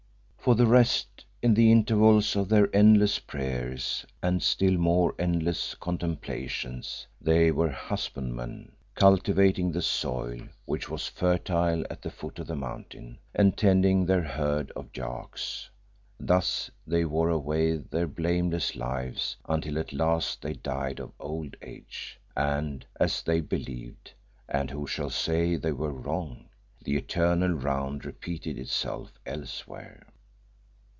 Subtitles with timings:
[0.43, 7.05] For the rest, in the intervals of their endless prayers, and still more endless contemplations,
[7.21, 13.19] they were husbandmen, cultivating the soil, which was fertile at the foot of the mountain,
[13.35, 15.69] and tending their herd of yaks.
[16.19, 22.19] Thus they wore away their blameless lives until at last they died of old age,
[22.35, 24.11] and, as they believed
[24.49, 26.49] and who shall say that they were wrong
[26.83, 30.07] the eternal round repeated itself elsewhere.